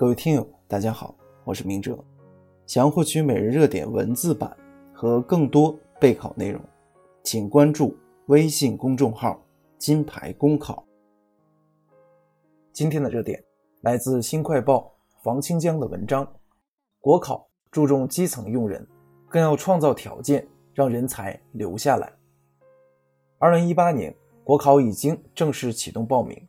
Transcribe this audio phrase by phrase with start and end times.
[0.00, 2.02] 各位听友，大家好，我是明哲。
[2.66, 4.56] 想要获取每日热点文字版
[4.94, 6.58] 和更多备考内容，
[7.22, 7.94] 请关注
[8.28, 9.38] 微信公众号
[9.76, 10.82] “金牌公考”。
[12.72, 13.44] 今天的热点
[13.82, 14.90] 来自新快报
[15.22, 16.26] 房清江的文章：
[16.98, 18.88] 国考注重基层用人，
[19.28, 22.10] 更要创造条件让人才留下来。
[23.38, 26.42] 二零一八年国考已经正式启动报名，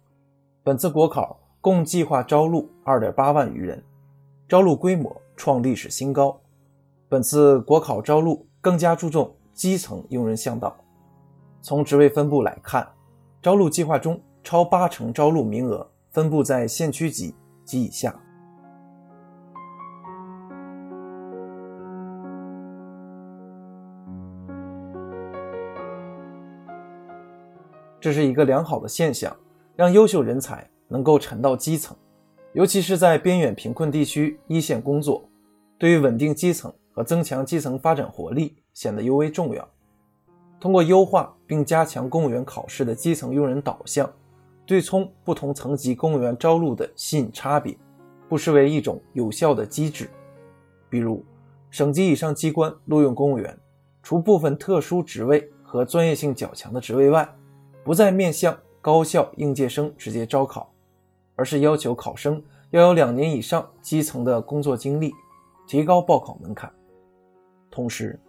[0.64, 1.38] 本次国考。
[1.62, 3.84] 共计划招录二点八万余人，
[4.50, 6.36] 招录规模创历史新高。
[7.08, 10.76] 本次国考招录更加注重基层用人向导。
[11.62, 12.88] 从职位分布来看，
[13.44, 18.20] 招录计划中超八成招录名额分布在县区级及以下，
[28.00, 29.38] 这是一个良好的现象，
[29.76, 30.68] 让优秀人才。
[30.92, 31.96] 能够沉到基层，
[32.52, 35.24] 尤其是在边远贫困地区一线工作，
[35.78, 39.66] 对于稳定基层和增强基层发展活力显得尤为重要。
[40.60, 44.12] 通过优化并加强公务员考试的基层用人导向，
[44.66, 47.76] 对冲不同层级公务员招录的吸引差别，
[48.28, 50.10] 不失为一种有效的机制。
[50.90, 51.24] 比如，
[51.70, 53.58] 省级以上机关录用公务员，
[54.04, 57.28] 除部分特殊职位和专业性较强的职位外，
[57.84, 60.72] 不再面向高校应届生直接招考。
[61.36, 65.12] 而是要求考生要有两年以上基层的工作经历，
[65.68, 66.72] 提高报考门槛。
[67.70, 68.20] 同时，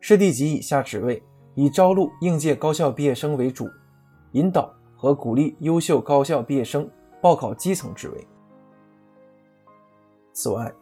[0.00, 1.22] 市地级以下职位
[1.54, 3.68] 以招录应届高校毕业生为主，
[4.32, 6.88] 引导和鼓励优秀高校毕业生
[7.20, 8.26] 报考基层职位。
[10.32, 10.72] 此外，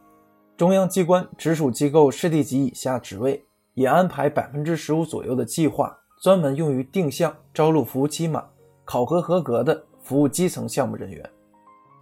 [0.57, 8.47] 中央机关直属机构市地级以下职位也安排百分之十五左右的计划，专门用于定向招录服务期满、
[8.85, 11.31] 考核合格的服务基层项目人员。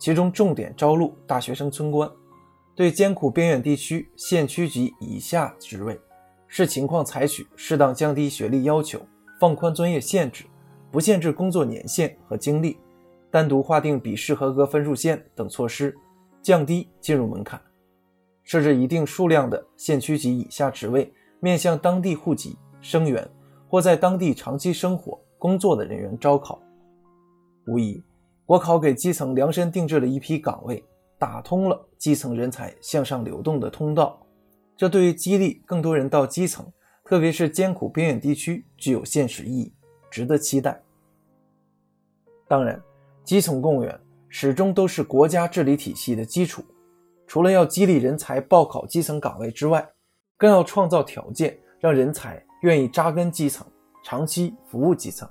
[0.04, 2.06] 其中重点招录大学生村官，
[2.75, 5.98] 对艰苦边远地区县区级以下职位，
[6.47, 9.00] 视情况采取适当降低学历要求、
[9.41, 10.44] 放宽专业限制、
[10.91, 12.76] 不限制工作年限和经历、
[13.31, 15.97] 单独划定笔试合格分数线等措施，
[16.42, 17.59] 降低进入门槛，
[18.42, 21.10] 设置一定数量的县区级以下职位，
[21.41, 23.26] 面向当地户籍、生源
[23.71, 26.60] 或在当地长期生活、工作的人员招考，
[27.69, 28.04] 无疑。
[28.47, 30.84] 国考给基层量身定制了一批岗位，
[31.19, 34.21] 打通了基层人才向上流动的通道。
[34.77, 36.66] 这对于激励更多人到基层，
[37.04, 39.72] 特别是艰苦边远地区，具有现实意义，
[40.10, 40.83] 值得期待。
[42.47, 42.83] 当然，
[43.22, 46.62] 基层公务员始终都是国家治理体系的基础。
[47.27, 49.88] 除了要激励人才报考基层岗位之外，
[50.37, 53.66] 更要创造条件，让人才愿意扎根基层，
[54.04, 55.27] 长期服务基层。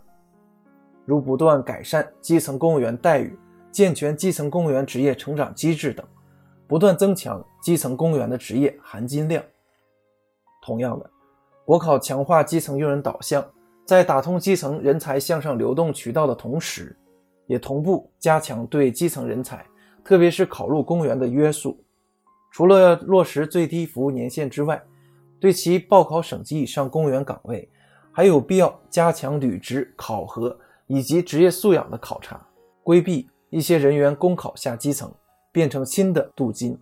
[1.06, 3.38] 如不断改善基层公务员待遇、
[3.72, 6.06] 健全基层公务员职业成长机制等，
[6.68, 9.44] 不断增强基层公务员的职业含金量。
[10.62, 11.10] 同样的，
[11.66, 13.46] 国考强化基层用人导向，
[13.86, 16.96] 在打通基层人才向上流动渠道的同时，
[17.48, 19.66] 也同步加强对基层人才，
[20.04, 21.78] 特别是考入公务员的约束。
[22.52, 24.82] 除了落实最低服务年限之外，
[25.40, 27.68] 对其报考省级以上公务员岗位，
[28.12, 30.58] 还有必要加强履职考核。
[30.88, 32.46] 以及职业素养的考察，
[32.84, 35.14] 规避一些人员公考下基层，
[35.52, 36.78] 变成新的镀金。